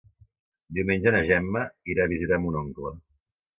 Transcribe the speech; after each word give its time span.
Diumenge 0.77 1.13
na 1.17 1.19
Gemma 1.33 1.63
irà 1.95 2.09
a 2.09 2.13
visitar 2.17 2.43
mon 2.47 2.61
oncle. 2.65 2.97